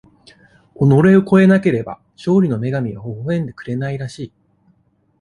[0.73, 4.33] 己を超えなければ、勝利の女神はほほえんでくれないらしい。